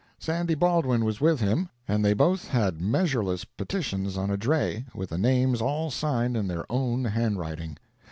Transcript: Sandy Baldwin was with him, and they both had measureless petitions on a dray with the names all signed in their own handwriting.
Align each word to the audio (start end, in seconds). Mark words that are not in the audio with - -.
Sandy 0.17 0.55
Baldwin 0.55 1.05
was 1.05 1.21
with 1.21 1.41
him, 1.41 1.69
and 1.87 2.03
they 2.03 2.15
both 2.15 2.47
had 2.47 2.81
measureless 2.81 3.45
petitions 3.45 4.17
on 4.17 4.31
a 4.31 4.35
dray 4.35 4.83
with 4.95 5.11
the 5.11 5.17
names 5.19 5.61
all 5.61 5.91
signed 5.91 6.35
in 6.35 6.47
their 6.47 6.65
own 6.71 7.05
handwriting. 7.05 7.77